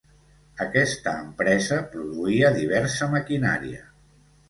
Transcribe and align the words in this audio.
Aquesta 0.65 1.13
empresa 1.27 1.79
produïa 1.93 2.53
diversa 2.59 3.15
maquinària. 3.15 3.89